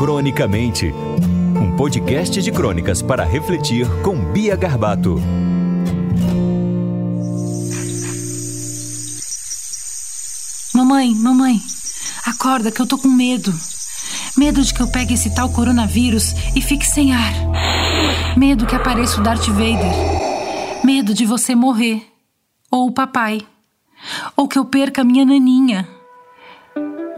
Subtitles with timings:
[0.00, 0.94] Cronicamente,
[1.60, 5.20] um podcast de crônicas para refletir com Bia Garbato.
[10.74, 11.60] Mamãe, mamãe,
[12.24, 13.52] acorda que eu tô com medo.
[14.38, 17.34] Medo de que eu pegue esse tal coronavírus e fique sem ar.
[18.38, 20.82] Medo que apareça o Darth Vader.
[20.82, 22.10] Medo de você morrer.
[22.70, 23.42] Ou o papai.
[24.34, 25.86] Ou que eu perca a minha naninha.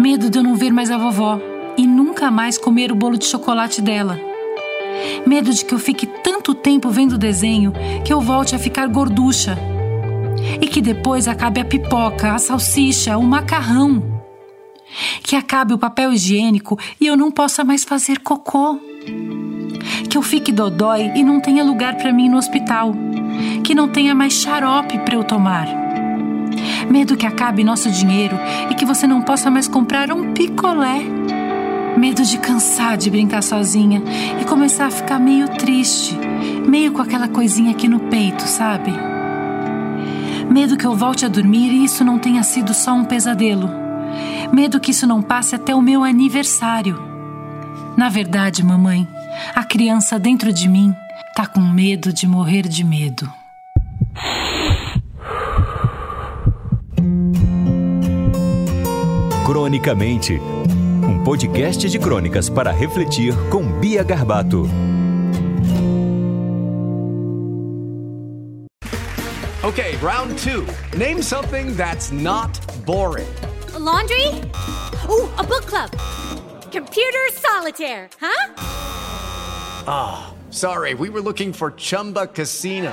[0.00, 1.51] Medo de eu não ver mais a vovó
[2.22, 4.16] nunca mais comer o bolo de chocolate dela.
[5.26, 7.72] Medo de que eu fique tanto tempo vendo o desenho
[8.04, 9.58] que eu volte a ficar gorducha.
[10.60, 14.22] E que depois acabe a pipoca, a salsicha, o macarrão.
[15.24, 18.78] Que acabe o papel higiênico e eu não possa mais fazer cocô.
[20.08, 22.94] Que eu fique dodói e não tenha lugar para mim no hospital.
[23.64, 25.66] Que não tenha mais xarope para eu tomar.
[26.88, 28.36] Medo que acabe nosso dinheiro
[28.70, 31.02] e que você não possa mais comprar um picolé.
[31.96, 34.02] Medo de cansar de brincar sozinha
[34.40, 36.16] e começar a ficar meio triste,
[36.66, 38.92] meio com aquela coisinha aqui no peito, sabe?
[40.50, 43.70] Medo que eu volte a dormir e isso não tenha sido só um pesadelo.
[44.52, 47.00] Medo que isso não passe até o meu aniversário.
[47.96, 49.06] Na verdade, mamãe,
[49.54, 50.94] a criança dentro de mim
[51.34, 53.30] tá com medo de morrer de medo.
[59.44, 60.40] Cronicamente,
[61.12, 64.66] um podcast de crônicas para refletir com Bia Garbato.
[69.62, 70.66] Okay, round two.
[70.96, 73.28] Name something that's not boring.
[73.74, 74.26] A laundry?
[75.08, 75.90] Ooh, a book club.
[76.72, 78.54] Computer solitaire, huh?
[79.86, 82.92] Ah, sorry, we were looking for Chumba Casino.